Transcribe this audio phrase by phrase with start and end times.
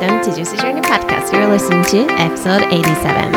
[0.00, 1.32] welcome to Juicy Journey Podcast.
[1.32, 3.32] You're listening to episode 87.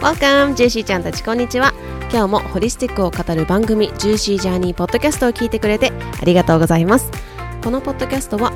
[0.00, 1.72] Welcome, ジューシーちゃんたちこんにちは。
[2.12, 5.90] 今日もホリスティックを語る番組、ジューシージャーニーポッドキャストを聞いてくれて
[6.20, 7.10] ありがとうございます。
[7.64, 8.52] このポッドキャストは、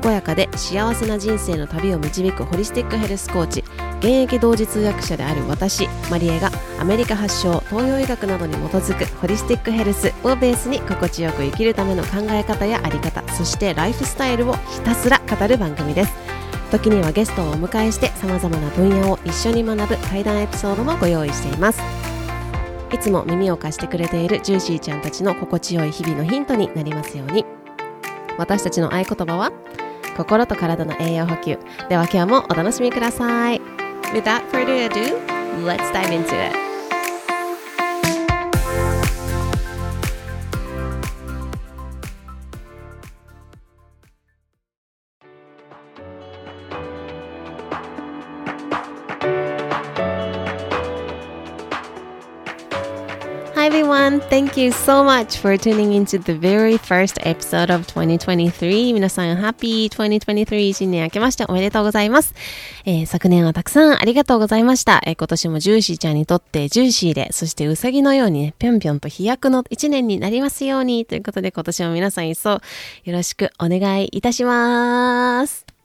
[0.00, 3.64] 健やかで幸せな人生の旅を導くホリスティックヘルスコーチ、
[3.98, 16.12] 現役同時通訳者である私、マリエがアメリカ発祥、東洋医学などに基づくホリスティックヘルスをベースに心地よく生きるための考え方やあり方、そしてライフスタイルをひたすら語る番組です。
[16.70, 21.80] 時にはゲストをお迎えして様々な分野を一緒に学ぶ対談エピソードもご用意しています。
[22.92, 27.44] いつも耳を貸してくれているジューシーちゃんたちの心地よい日々のヒントになりますように。
[28.38, 29.50] 私たちの合言葉は
[30.16, 31.58] 心と体の栄養補給。
[31.88, 33.60] では今日もお楽しみください。
[34.12, 35.18] Without further ado,
[35.64, 36.67] let's dive into it.
[53.68, 58.94] Everyone, thank you so much for tuning into the very first episode of 2023.
[58.94, 62.34] 皆さん、Happy 2023新年明けましておめでとうございます。
[62.86, 65.02] えー昨年はたくさんありがとうございました。
[65.04, 72.60] えー今年もジューシーちゃんにとってジューシーで、そしてうさぎのようにね、ぴょんぴょんと飛躍の一年になりますようにということで今年も皆さん一層よ
[73.08, 75.77] ろしくお願いいたします。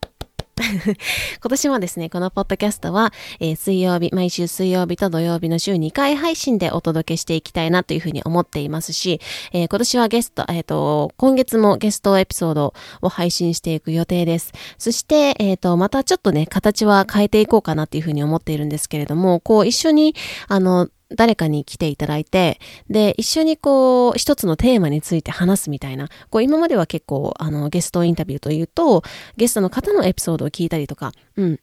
[0.61, 9.19] 今年もですね、このポッドキャストは、えー水曜日、毎週水曜日と土曜日の週2回配信でお届けしていきたいなというふうに思っていますし、
[9.51, 14.51] えー今年はゲスト、えっ、と、今月もゲストエピソードを配信していく予定です。
[14.77, 20.13] そして、えっ、と、またちょっとね、形は変えていこうかなっていうふうに思っているんですけれども、こう、一緒に、
[20.47, 29.03] あの、誰かに来ていただいて、で、一緒にこう、一つのテーマについて話すみたいな、こう、今までは結構、あの、ゲストインタビューというと、
[29.37, 31.59] ゲストの方のエピソードを聞いたりとか、うん、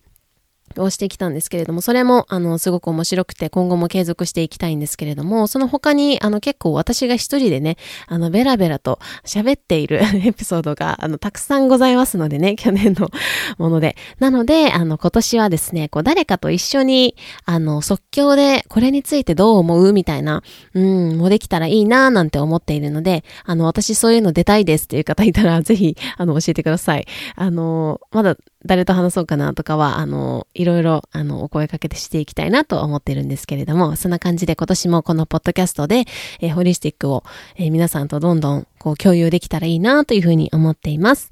[0.76, 7.76] をしてきたんですけれども、それも、あの、すごく面白くて、今後も継続していきたいんですけれども、その他に、あの、結構私が一人でね、
[8.06, 13.10] あの、ベラベラと喋っている エピソードが、あの、たくさんございますのでね、 去年の
[13.58, 13.96] もので。
[14.18, 20.42] なので、あの、今年はですね、こう、誰かと一緒に、あの、即興で、これについてどう思うみたいな、
[20.74, 27.06] うん、もできたらいいななんて思っているので、あの、私そういうの出たいですっていう方いたら、ぜひ、あの、教えてください。
[27.36, 36.04] あの、まだ、誰と話そうかなとかは、あの、いろいろ、あの、お声かけてしていきたいなと思ってるんですけれども、そんな感じで今年もこのポッドキャストで、
[36.40, 37.24] えーホリスティックを、
[37.56, 41.30] えー皆さんとどんどん、こう、共有できたらいいなというふうに思っています。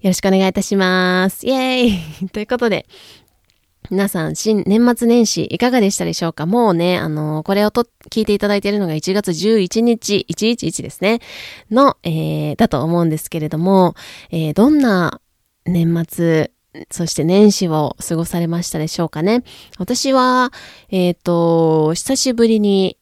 [0.00, 1.46] よろしくお願いいたします。
[1.46, 2.86] イェーイ ということで、
[3.90, 6.46] 皆さん、新、年末年始いかがでしたでしょうか？
[6.46, 11.20] もうね、あの、これをと、聞いていただいているのが1月11日、111ですね、
[11.70, 13.94] の、えー、だと思うんですけれども、
[14.30, 15.20] えー、どんな
[15.64, 16.50] 年末、
[16.90, 19.42] そして年始を過ごされましたでしょうかね。
[19.78, 20.52] 私は、
[20.90, 22.96] えっ、と、久しぶりに、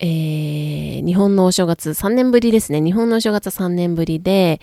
[0.00, 2.80] えー、日本のお正月3年ぶりですね。
[2.80, 4.60] 日本のお正月3年ぶりで、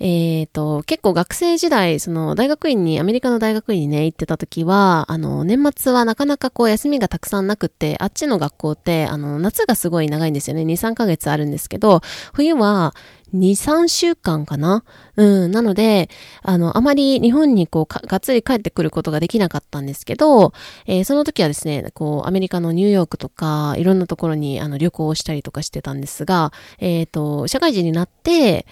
[0.00, 10.64] えっ、と、結構学生時代、その大学院に、アメリカの大学院にね、行ってた時は、あの、年末はなかなかこう休みがたくさんなくって、あっちの学校って、あの、夏がすごい長いんですよね。
[10.64, 12.00] 2、3ヶ月あるんですけど、
[12.32, 12.94] 冬は
[13.34, 14.84] 2、3週間かな？
[15.16, 15.50] うん。
[15.50, 16.08] なので、
[16.42, 20.52] あの、あまり日本にこう、がっつり帰ってくることができなかったんですけど、
[20.86, 28.66] えーその時はですね、こう、アメリカのニューヨークとか、いろんなところにあの旅行をしたりとかしてたんですが、えっ、と、社会人になって、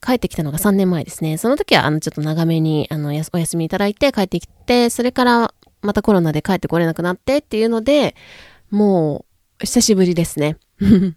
[0.00, 1.36] 帰ってきたのが3年前ですね。
[1.36, 8.14] その時は、あの、ちょっと長めに、あの、お休みいただいて帰ってきて、それから、またコロナで帰ってこれなくなってっていうので、
[8.70, 9.24] も
[9.60, 10.56] う、久しぶりですね。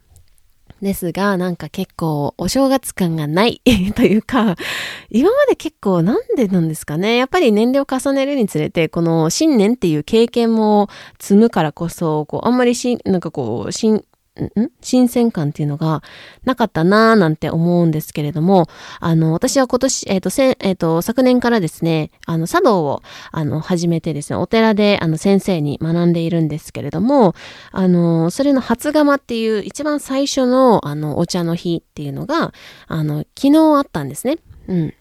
[0.81, 3.61] ですが、なんか結構お正月感がない
[3.95, 4.55] というか、
[5.09, 7.17] 今まで結構なんでなんですかね。
[7.17, 10.87] やっぱり年齢を重ねるにつれて、この新年っていう経験も
[11.19, 14.05] 積むからこそ、こう、あんまりし、なんかこう、新、
[14.81, 16.03] 新鮮感っていうのが
[16.45, 18.67] なかったなーなんて思うんですけれども、
[18.99, 23.01] あの、私は今年、えっ、と、せん、えっ、と、昨年からですね、あの、茶道を、
[23.31, 27.35] あの、始めてですね、お寺で、あの、先生に学んでいるんですけれども、
[27.71, 32.53] あの、それの初釜っていう一番最初の、あの、お茶の日っていうのが、
[32.87, 34.37] あの、昨日あったんですね。
[34.67, 34.93] うん。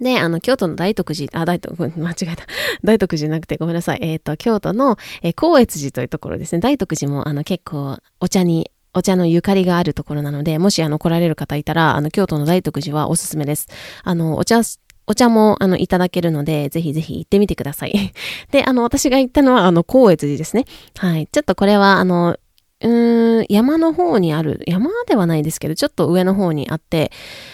[0.00, 2.46] で、あの、京都の大徳寺、あ、大徳、間違えた。
[2.82, 3.98] 大徳寺じゃなくてごめんなさい。
[4.02, 6.60] えっ、と、京都の、えー、光悦寺というところですね。
[6.60, 13.68] 大徳寺も、あの、結構、お茶に、お茶のゆかりがあるところなので、もしあの来られる方いたら、あの京都の大徳寺はおすすめです。
[14.02, 14.62] あの、お茶、
[15.06, 18.12] お茶も、あの、いただけるので、ぜひぜひ行ってみてください。
[18.50, 20.64] で、あの、私が行ったのは、あの、光悦寺ですね。
[20.96, 21.28] はい。
[21.30, 22.36] ちょっとこれは、あの、
[22.82, 27.12] うん、山の方にある、山ではないですけど、ちょっと上の方にあって、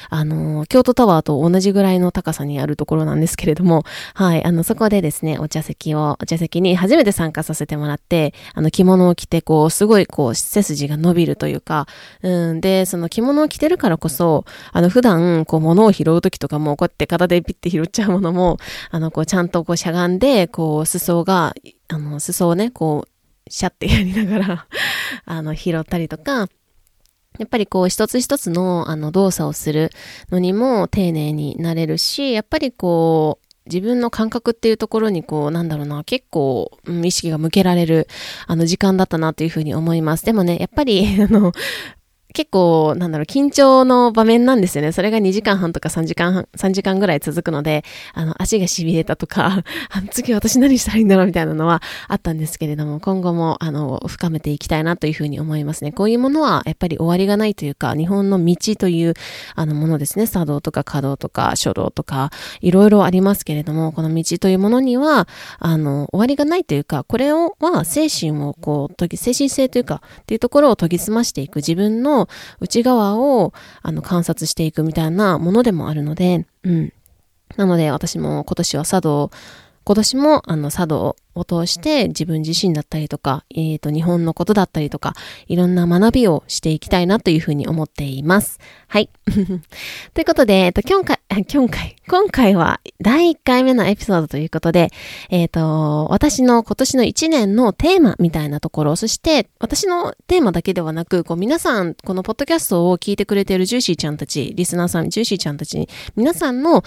[0.08, 3.82] あの、京都タワーと同じぐらいの高さにあるところなんですけれども、
[4.14, 11.88] はい、あの、そこでですね、お茶席を、お茶席に初めて参加させてもらって、あの、着物を着て、こう、すごい、こう、背筋が伸びるというか、
[12.22, 18.58] うん、で、その着物を着てるからこそ、あの、普段、こう、物を拾うときとかも、こうやって片でピッて拾っちゃうものも、
[18.92, 21.54] あの、こう、ちゃんとこう、しゃがんで、こう、裾が、
[21.88, 23.15] あの、裾をね、こう、
[23.48, 24.66] シャッてやりながら
[25.24, 26.48] あの、拾ったりとか、
[27.38, 29.90] やっぱりこう一つ一つのあの動作をする
[30.30, 38.08] のにも丁寧になれるし、やっぱりこう自分の感覚っていうところにこうなんだろうな、結構、うん、意識が向けられる
[38.46, 40.24] あの時間だったなというふうに思います。
[40.24, 41.52] でもね、やっぱり あの、
[42.36, 44.92] 結構、なんだろう、緊張の場面なんですよね。
[44.92, 49.64] それが2時間半とか3時間半、3時間ぐらい続くので、あの、足が痺れたとか、
[50.12, 55.92] 次私何したらいいんだろうみたいなのはあったんですけれども、今後も、あの、深めていきたいなというふうに思いますね。
[55.92, 59.14] こういうものは、やっぱり終わりがないというか、日本の道という、
[59.54, 60.28] あの、ものですね。
[60.28, 62.30] 茶道とか華道とか書道とか、
[62.60, 65.26] いろいろありますけれども、この道というものには、
[65.58, 72.25] あの、終わりがないというか、これを、は、精神をこう、精神性というか、っていうところを研ぎ澄ましていく自分の
[72.60, 73.52] 内側を
[73.82, 76.92] あの観察していくみたいなものでもあるので、うん。
[77.56, 79.30] なので私も今年は茶道、
[79.86, 85.14] 今年もあの茶道を通して自分自身だったりとか、えっ、ー、と、日本のことだったりとか、
[85.46, 88.58] いろんな学びをしていきたいなというふうに思っています。
[88.88, 89.10] はい。
[90.12, 91.20] ということで、えっ、ー、と、今回、
[91.52, 94.90] 今回、今回は第1回目のエピソードということで、
[95.30, 106.82] えっ、ー、と、私の今年の1年のテーマみたいなところ、そして私のテーマだけではなく、こう皆さん、このポッドキャストを聞いてくれているジューシーちゃんたち、リスナーさん、ジューシーちゃんたちに、皆さんの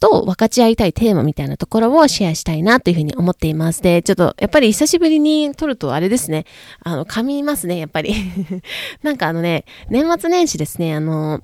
[0.00, 3.82] と分かち合いたいテーマみたいなところをシェアしたいなというふうに思っています。
[3.82, 6.44] で、ちょっとやっぱり久しぶりに撮るとあれですね。
[6.82, 8.14] あの、噛みますね、やっぱり。
[9.02, 11.42] なんかあのね、年末年始ですね、あの、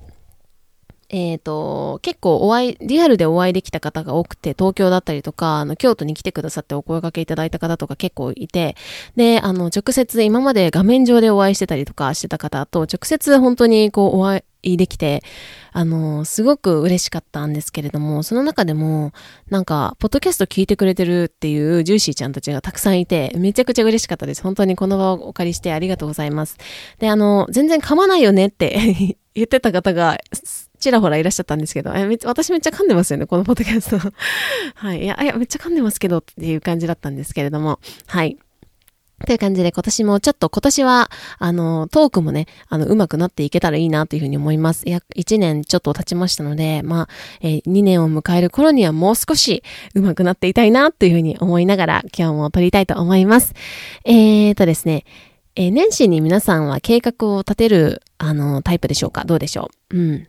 [1.09, 8.75] えっ、ー、と、結構お会い、リアルでお会いできた方が多くて、東京だったりとか、あの、京都に来てくださってお声掛けいただいた方とか結構いて、
[9.15, 15.23] で、あの、直接今まで画面上でお会いしてたりとかしてた方と、直接本当にこうお会いできて、
[15.71, 19.11] あの、すごく嬉しかったんですけれども、その中でも、
[19.49, 24.41] なんか、ポッドキャスト聞いてくれてるっていうジューシーちゃんたちがたくさんいて、めちゃくちゃ嬉しかったです。
[24.41, 26.57] 本当にこの場をお借りしてありがとうございます。
[26.99, 30.17] で、あの、全然噛まないよねって 言ってた方が、
[30.85, 34.11] ちらほらいらっしゃったんですけど、えめ私めっちゃ噛んでますよね、このポッドキャスト。
[34.75, 35.03] はい。
[35.03, 38.37] いや、いや、めっちゃ噛んでますけどっていう感じだったんですけれども、はい。
[39.25, 41.09] という感じで今年もちょっと今年は、
[41.39, 44.83] あの、トークもね、あの、上手くなっていけたらいいなというふうに思います。
[44.85, 47.07] 約1年ちょっと経ちましたので、まあ、
[47.41, 49.63] えー、2年を迎える頃にはもう少し
[49.95, 53.53] 上手くなっていたいなというふうに思いながら今日も撮りたいと思います。
[54.03, 55.05] えーとですね、
[55.55, 59.23] えー、年始に皆さんは計画を立てる、あの、タイプでしょうか？
[59.23, 59.97] どうでしょう？
[59.97, 60.27] うん。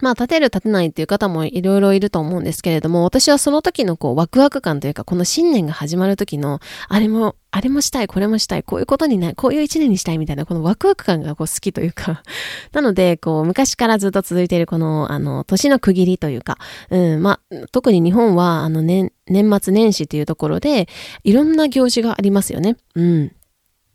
[0.00, 12.22] まあ、立てる立てないっていう方もいろいろいると思うんですけれども、私はその時のこう、ワクワク感というか、この新年が始まる時の、あれも、 あれもしたい、これもしたい、こういうことにない、こういう一年にしたいみたいな、このワクワク感がこう好きというか
[12.72, 16.58] なので、こう、昔からずっと続いているこの、あの、年の区切りというか、
[16.90, 20.88] うん、まあ、特に日本は、あの、年、年末年始というところで、
[21.24, 22.76] いろんな行事がありますよね。
[22.94, 23.32] うん。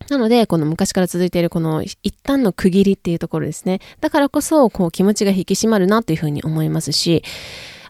[0.08, 3.80] なので、この昔から続いているこの一旦の区切りっていうところですね。
[4.00, 7.22] だからこそ、こう気持ちが引き締まるなっていうふうに思いますし、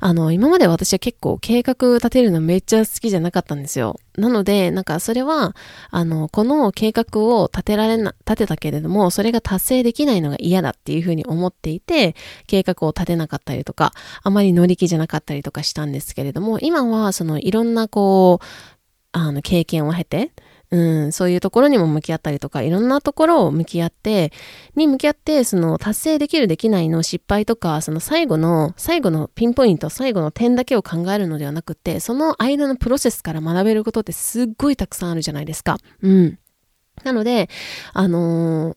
[0.00, 3.98] あの、今まで私は結構計画立てるのめっちゃ好きじゃなかったんですよ。
[4.16, 5.56] なので、なんかそれは、
[5.90, 12.14] あの、この計画を立てられな、立てたけれども、それが達成できないのが嫌だっていうふうに思っていて、
[12.46, 13.92] 計画を立てなかったりとか、
[14.22, 18.44] あまり乗り気じゃなかったりとかしたんですけれども、今はそのいろんなこう、
[19.12, 20.30] あの、経験を経て、
[20.70, 24.32] うん、そういうところにも向き合ったりとか、いろんなところを向き合って、
[24.76, 35.78] に向き合って、その達成できるできないの失敗とか、その最後の、最後のピンポイント、最後の点だけを考えるのではなくて、その間のプロセスから学べることってすっごいたくさんあるじゃないですか。
[36.02, 36.38] うん。
[37.04, 37.48] なので、
[37.94, 38.76] あのー、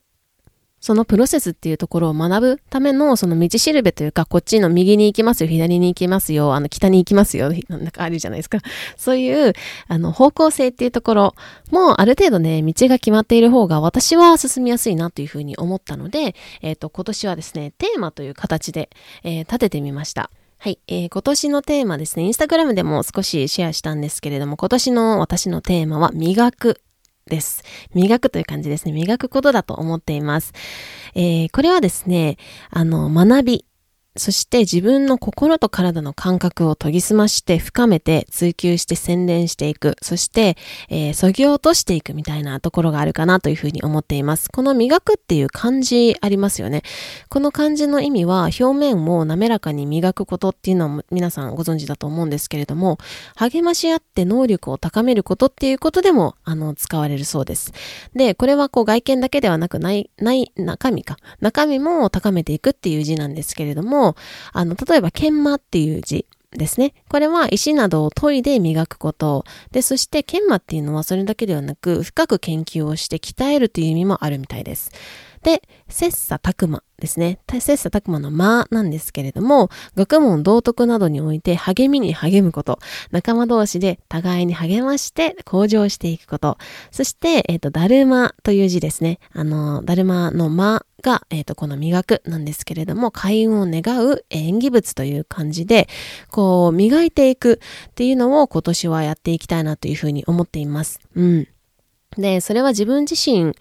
[0.82, 8.58] そのプロセスっていうところを学ぶための、その道しるべというか、こっちの右に行きますよ、左に行きますよ、あの、北に行きますよ、なんかあるじゃないですか。
[8.98, 9.54] そういう、
[9.88, 11.36] あの、方向性っていうところ
[11.70, 18.90] も、ある程度ね、道が決まっている方が、私は進みやすいなというふうに思ったので、えっ、ー、と、今年はですね、テーマという形で、
[19.24, 20.32] えー、立ててみました。
[20.58, 26.82] はい、えー、今年のテーマですね、インスタグラムでも少しシェアしたんですけれども、今年の私のテーマは、磨く
[27.32, 27.64] です。
[27.96, 28.92] 磨くという感じですね。
[28.92, 30.52] 磨くことだと思っています。
[31.16, 32.38] えー、これはですね、
[32.70, 33.66] あの、学び
[34.18, 39.96] そして自分の心と体の感覚を研ぎ澄まして深めて追求して洗練していく。
[40.02, 40.58] そして、
[40.90, 44.50] えー、削ぎ落としていくみたいなところがあるかなというふうに思っています。
[44.52, 46.84] この磨くっていう漢字ありますよね。
[47.30, 52.98] この漢字の意味は表面を滑らかに磨くことっていうのは皆さんご存知だと思うんですけれども、
[53.36, 57.72] 励まし合って能力を高めることっていうことでも、あの、使われるそうです。
[58.14, 61.16] で、これはこう外見だけではなくない、ない、中身か。
[61.40, 64.16] 中身も高めていくっていう字なんですけれども、も、
[64.54, 66.94] あの、例えば、研磨っていう字ですね。
[67.10, 69.46] これは石などを研いで磨くこと。
[69.72, 74.92] で、そして研磨っていうのはそれだけではなく、深く研究をして鍛えるという意味もあるみたいです。
[75.44, 77.40] で、切磋琢磨ですね。
[77.48, 82.80] 切磋琢磨の間なんですけれども、学問道徳などにおいて励みに励むこと、
[83.12, 86.58] 仲間同士で互いに励まして向上していくこと、
[86.92, 89.20] そして、えっ、ー、と、だるまという字ですね。
[89.34, 95.88] あの、だるまの間が、えっ、ー、と、この磨くなんですけれども、開運を願う縁起物という感じで、
[96.30, 101.00] こう、磨いていくっていうのを今年はやっていきたいなというふうに思っています。
[101.16, 101.48] うん。
[102.18, 103.54] で、それは自分自身、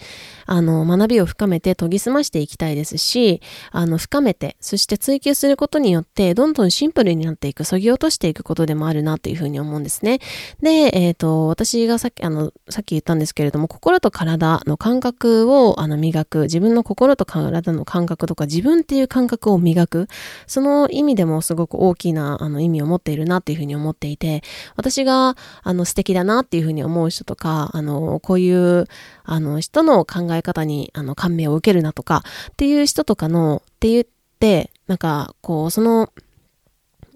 [0.46, 3.40] あの、学びを深めて研ぎ澄ましていきたいですし、
[3.70, 10.18] あの、深めて、そして追求することによって、どんどんシンプルになっていく、削ぎ落としていくことでもあるなというふうに思うんですね。
[10.60, 20.08] で、えっ、ー、と、私がさっき、あの、さっき言ったんですけれども、心と体の感覚を、あの、磨く、自分の心と体の感覚とか、自分っていう感覚を磨く、
[20.48, 24.42] その意味でもすごく大きな、あの、意味を持っているなっていうふうに思っていて、
[24.74, 28.86] 私が、あの、素敵だなっていうふうに思う人とか、あの、こうい、いう
[29.24, 34.04] あの、人の考え方に、あの、感銘を受けるなとか、っていう人とかの、って言っ
[34.40, 36.10] て、なんか、こう、その、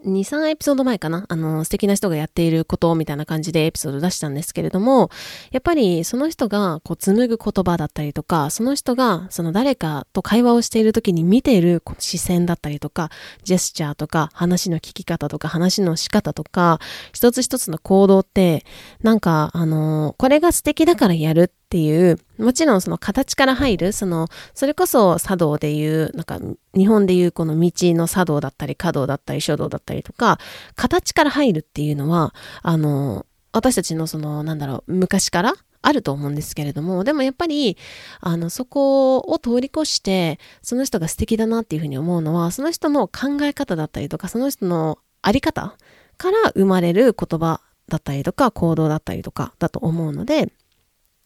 [0.04, 1.25] 2、3エピソード前かな？
[1.28, 5.11] あの、素敵な人がやっていることみたいな感じでエピソード出したんですけれども、
[5.50, 13.11] やっぱりその人がこう紡ぐ言葉だったりとか、その人がその誰かと会話をしている時に見ている視線だったりとか、
[13.42, 16.80] ジェスチャーとか、話の聞き方とか、話の仕方とか、
[17.12, 18.64] 一つ一つの行動って、
[19.02, 26.38] なんか、あの、これが素敵だからやるってていう、もちろんその形から入る、その、それこそ茶道でいう、なんか、
[26.73, 30.38] 日本でいうこの道の茶道だったり、華道だったり、書道だったりとか、
[30.76, 37.76] 形から入るっていうのは、あの、私たちのその、なんだろう、昔からあると思うんですけれども、でもやっぱり、
[38.21, 45.76] あの、そこを通り越して、その人が素敵だなっていうふうに思うのは、その人の考え方だったりとか、その人のあり方
[46.19, 50.52] から生まれる言葉だったりとか、行動だったりとかだと思うので、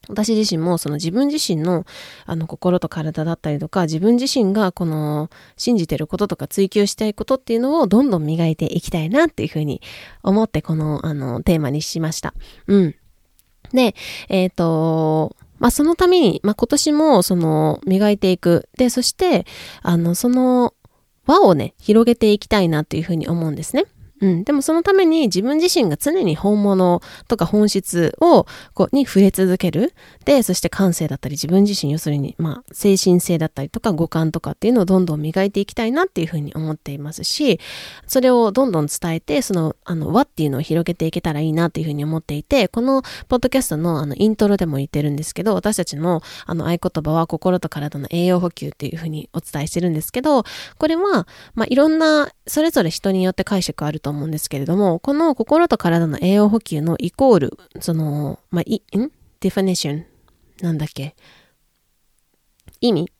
[0.09, 1.85] 私自身もその自分自身の
[2.27, 9.81] あの心と体だったりとか自分自身がこの信じてることとか追求したいことっていうのをどんどん磨いていきたいなっていうふうに
[10.23, 12.35] 思ってこのあのテーマにしました。
[12.67, 12.95] うん。
[13.73, 13.95] で、
[14.29, 18.69] えっ、ー、と、まあ、そのために、まあ、今年もその磨いていく。
[18.79, 19.45] で、そして、
[19.83, 20.75] あの、その
[21.27, 23.85] 輪をね、広げていきたいなっていうふうに思うんですね。
[24.21, 24.45] うん。
[24.45, 29.95] でもそのために自分自身が常に本物とか本質を、こう、に触れ続ける。
[30.25, 37.61] で、そして感性だったり、自分自身、要するに、まあ、精神性だったりとか、五感とかっていうのをどんどん磨いていきたいなっていうふうに思っていますし、
[38.07, 50.45] それをどんどん伝えて、その、あの、和っていうのを広げていけたらいいなっていうふうに思っていて、この、ポッドキャストの、あの、イントロでも言ってるんですけど、私たちの、あの、合言葉は、心と体の栄養補給っていうふうにお伝えしてるんですけど、
[50.79, 59.11] これは、まあ、いろんな、それぞれ人によって解釈あるとと思うんですけれども、この心と体の栄養補給のイコール、その、まあ、い、ん？
[59.41, 60.07] definition
[60.63, 61.15] なんだっけ？
[62.81, 63.13] 意味？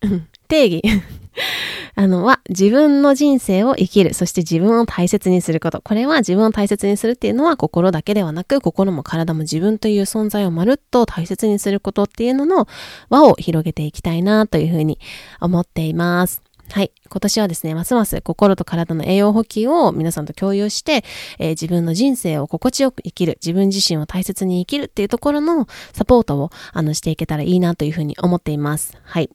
[0.48, 0.82] 定義？
[1.94, 4.14] あのは自分の人生を生きる。
[4.14, 5.82] そして自分を大切にすること。
[5.82, 12.66] これは自分を大切にするっていうのは心だけではなく心も体も自分という存在をまるっと大切にすることっていうのの
[13.10, 14.98] 輪を広げていきたいなというふうに
[15.42, 16.42] 思っています。
[16.70, 16.92] はい。
[17.10, 21.04] 今年はですね、ますます心と体の栄養補給を皆さんと共有して、
[21.38, 28.96] えー、自分の人生を心地よく生きる、自分自身を大切に生きるっていうところのサポートを、あの、していけたらいいなというふうに思っています。
[29.02, 29.28] はい。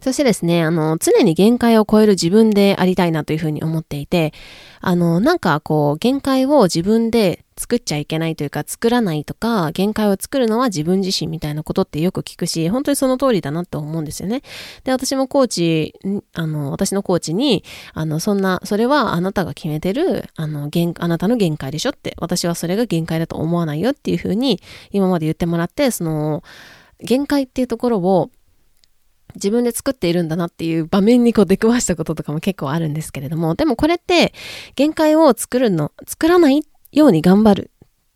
[0.00, 4.32] そしてですね、あの、常に限界を超える自分でありたいなというふうに思っていて、
[4.80, 14.40] あの、なんかこう、限界を自分で作っちゃいけないというか、作らないとか、限界を作るのは自分自身みたいなことってよく聞くし、本当にその通りだなって思うんですよね。
[14.84, 15.94] で、私もコーチ、
[16.32, 26.42] あの、私のコーチに、あの、そんな、それはあなたが決めてる、あの、限、あなたの限界でしょって、私はそれが限界だと思わないよっていうふうに、今まで言ってもらって、その、
[27.02, 28.30] 限界っていうところを、
[29.34, 34.32] 自分で作っているんだなっていう場面にこう出くわしたこととかも結構あるんですけれども、でもこれって
[34.76, 37.70] 限界を作るの、作らないように頑張る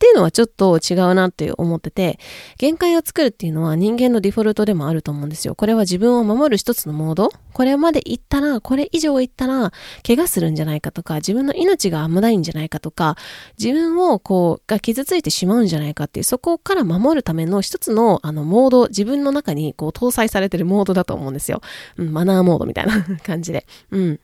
[0.04, 2.18] っていうのはちょっと違うなって思ってて、
[2.58, 5.54] 限界を作るっていうのは人間のデフォルトでもあると思うんですよ。
[5.54, 9.73] これは自分を守る一つのモードこれまで行ったら、これ以上行ったら、
[10.06, 13.16] 怪我するんじゃないかとか、自分の命が危ないんじゃないかとか、
[13.58, 21.62] 自分をこう、が傷ついてしまうんじゃないかっていう、そこから守るための一つの、あの、モード、自分の中にこう搭載されてるモードだと思うんですよ。
[21.96, 23.66] うん、マナーモードみたいな感じで。
[23.90, 24.20] うん。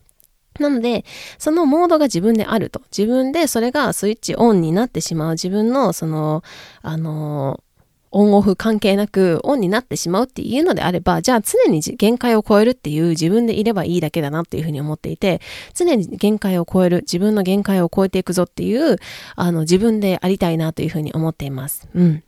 [0.59, 1.05] なので、
[1.39, 2.83] そのモードが自分であると。
[2.97, 5.33] 自分でそれがスイッチオンになってしまう。
[5.33, 6.43] 自分の、その、
[6.83, 7.63] あの
[8.13, 15.41] オンオフ関係なくオンになってしまうっていうのであれば、じゃあ常に限界を超えるっていう自分でいればいいだけだなっていうふうに思っていて、
[15.75, 18.99] 常に限界を超える、自分の限界を超えていくぞっていう、
[19.37, 21.89] あの自分でありたいなというふうに思っています。
[21.95, 22.25] うん。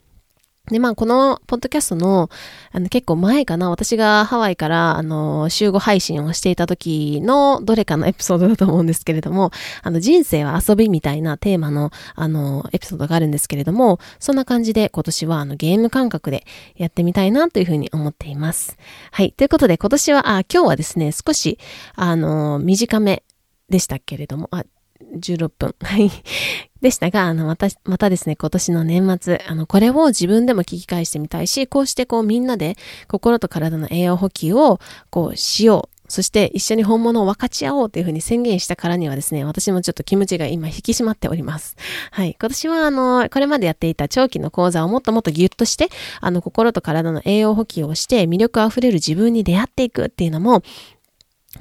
[0.70, 2.30] で、まあ、このポッドキャストの、
[2.70, 9.50] あの、結構前かな、私がハワイから、あの、集合配信をしていた時のどれかのエピソードだと思うんですけれども、
[9.82, 18.78] あの、人生は遊びみたいなテーマの、あの、エピソードがあるんですけれども、そんな感じで今年は、あの、ゲーム感覚でやってみたいなというふうに思っています。
[19.10, 19.32] はい。
[19.32, 21.58] ということで、今年は、あ、今日はですね、少し、
[21.96, 23.24] あの、短め
[23.68, 24.64] でしたけれども、あ、
[25.16, 25.74] 16分。
[25.82, 26.10] はい。
[26.82, 32.76] でしたが、あの、また、またですね、今年の年末、あの、これを自分でも聞き返してみたいし、こうしてこうみんなで
[33.08, 36.02] 心と体の栄養補給をこうしよう。
[36.08, 41.74] そして一緒に本物を分かち合おうというふうに宣言したからにはですね、私もちょっと気持ちが今引き締まっております。
[42.10, 42.36] はい。
[42.38, 45.88] 今年はあの、これまでやっていた長期の講座をもっともっとギュッとして、
[46.20, 50.62] あの、心と体の栄養補給をして魅力あふれる自分に出会っていくっていうのも、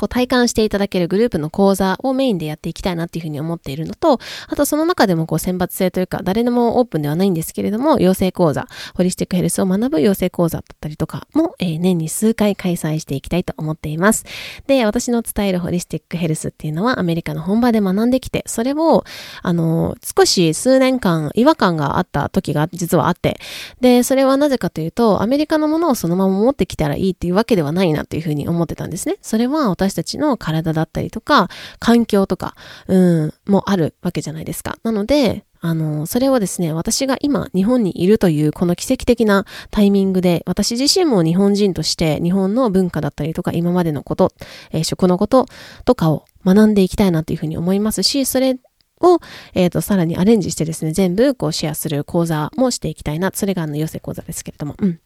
[0.01, 14.25] こう体感していただけるグループの講座をメインでやっていきたいなっていうふうに思っているのと、あとその中でもこう選抜制というか、誰でもオープンではないんですけれども、養成講座、ホリスティックヘルスを学ぶ養成講座だったりとかも、えー、年に数回開催していきたいと思っています。
[14.65, 19.03] で、私の伝えるホリスティックヘルスっていうのはアメリカの本場で学んできて、それを、
[19.43, 23.39] あの、少し数年間違和感があった時が実はあって、
[23.81, 29.17] で、それはなぜかというと、アメリカのものをそのまま持ってきたらいいっていうわけではないなというふうに思ってたんですね。
[29.21, 32.55] それは私私たちの体だったりとか、環境とか、
[32.87, 34.77] うん、もあるわけじゃないですか。
[34.83, 44.31] なので、あの、それをですね、私が今日本にいるというこの奇跡的なタイミングで、私自身も日本人として日本の文化だったりとか今までのこと、
[44.71, 45.45] えー、食のこと
[45.85, 48.57] とかを学んでいきたいなというふうに思いますし、それ
[49.01, 49.19] を、
[49.53, 53.31] えっ、ー、と、さらにアレンジしてですね、全部こうシェアする講座もしていきたいな。
[53.33, 54.99] それがあの、寄せ講座ですけれども、うん。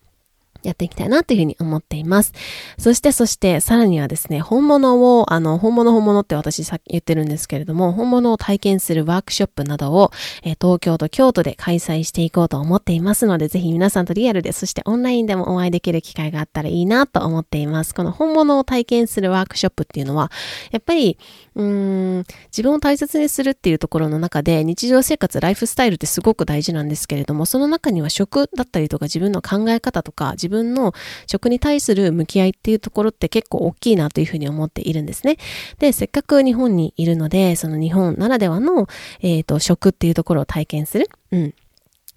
[0.67, 2.33] やっていきたいなというふうに思っています。
[2.77, 10.11] そして、そして、さらにはですね、本物を、あの、本物本物って私さっき言ってるんですけれども、本物を体験するワークショップなどを、
[10.43, 17.93] え、東京と京都で開催していこうと思っていますので、ぜひ皆さんとリアルで、そしてオンラインでもお会いできる機会があったらいいなと思っています。
[17.93, 20.31] この本物を体験するワークショップっていうのは、
[20.71, 21.17] やっぱり、
[21.55, 30.93] うん、自分を大切にするっていうところの中で、日常生活、ライフスタイルってすごく大事なんですけれども、その中には食だったりとか、自分の考え方とか、自分の
[31.27, 35.37] 食に対する向き合いっていうところって結構大きいなというふうに思っているんですね。
[35.79, 38.87] で、せっかく日本にいるので、その日本ならではの、
[39.21, 41.07] え、ー、と、食っていうところを体験する。
[41.31, 41.53] うん。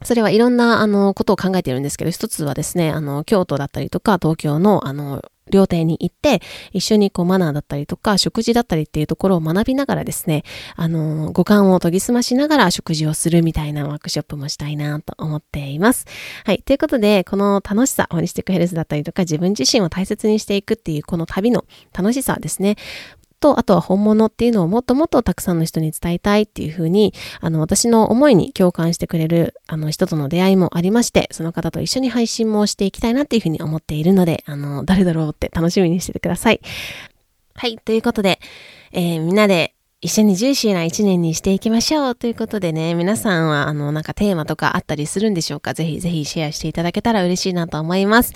[0.03, 6.41] それはいろんな、あの、ことを考えているんですけど、一つはですね、あの、京都だったりとか、東京の、あの、料亭に行って、
[6.73, 10.45] 一緒にこうマナーだったりとか、食事だったりっていうところを学びながらですね、
[10.77, 16.07] あの、五感を研ぎ澄ましながら食事をするみたいなワークショップもしたいなと思っています。
[16.45, 16.63] はい。
[16.63, 22.77] ということで、この楽しさ、ホリスティックヘルスだったりとか、自分自身を大切にしていくっていうこの旅の楽しさですね。
[23.38, 36.61] と、あとは本物っていうのをもっともっとたくさんの人に伝えたいっていうふうに、あの、私の思いに共感してくれる、あの、人との出会いもありまして、その方と一緒に配信もしていきたいなっていうふうに思っているので、あの、誰だろうって楽しみにしててください。
[37.55, 38.40] はい、ということで、
[38.92, 45.75] えー、みんなで一緒にジューシーな一年にしていきましょうということでね、皆さんはあのなんかテーマとかあったりするんでしょうか？
[45.75, 48.33] ぜひぜひシェアしていただけたら嬉しいなと思います。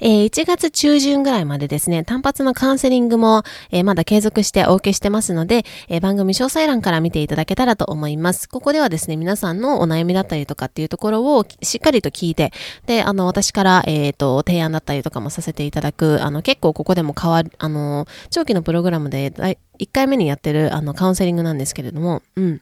[0.00, 8.48] えー、1月中旬ぐらいまでですね、単発のカウンセリングも、えー、まだ継続してお受けしてますので、えー、番組詳細欄から見ていただけたらと思います。
[8.48, 12.52] ここではですね、皆さんのお悩みだったりとかっていうところをしっかりと聞いて、
[12.86, 22.60] で、あの私からえっ、と提案だったりとかもさせていただく、あの結構ここでも変わる、あの長期のプログラムで1回目にやってるあのカウンセリングなんですけれども、うん。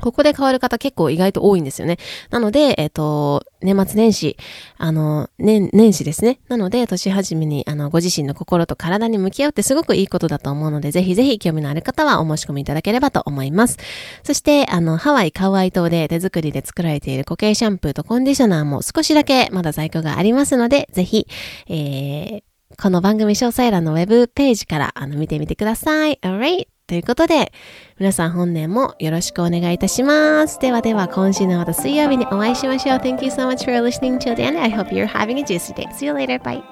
[0.00, 1.96] ここで変わる方結構意外と多いんですよね。
[2.30, 4.36] なので、えっ、ー、と、年末年始、
[4.76, 6.38] あの、年、年始ですね。
[6.48, 13.78] なので、年始めに、あの、ご自身の心と体に向き合うってすごくいいことだと思うので、ぜひぜひ興味のある方はお申し込みいただければと思います。
[14.22, 21.26] そして、あの、ハワイカワイ島で手作りで作られている固形シャンプーとコンディショナーも少しだけまだ在庫がありますので、ぜひ、
[21.68, 22.42] えー、
[22.80, 26.18] この番組詳細欄のウェブページからあの見てみてください。
[26.22, 26.68] Alright.
[26.86, 27.50] ということで、
[27.98, 30.60] 皆さん本年もよろしくお願いいたします。
[30.60, 32.98] ではでは、今週のまた水曜日にお会いしましょう。
[32.98, 34.60] Thank you so much for listening till the end.
[34.60, 35.88] I hope you're having a juicy day.
[35.94, 36.38] See you later.
[36.38, 36.62] Bye.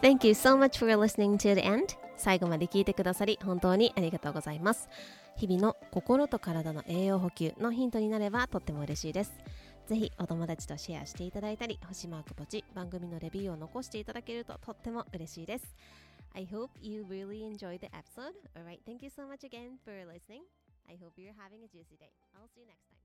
[0.00, 1.96] Thank you so much for listening to the end.
[2.16, 4.88] 最後まで聞いてくださり本当にありがとうございます。
[5.36, 9.32] 日々の心と体の栄養補給のヒントになればとっても嬉しいです。
[9.88, 15.74] ぜひお友達とシェアしていただいたり、星マークポチ、番組のレビューを残していただけるととっても嬉しいです。
[16.34, 18.34] I hope you really enjoyed the episode.
[18.54, 20.42] Alright, thank you so much again for listening.
[20.90, 22.12] I hope you're having a juicy day.
[22.36, 22.97] I'll see you next time.